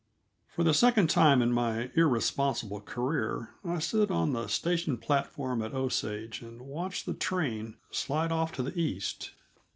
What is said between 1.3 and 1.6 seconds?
in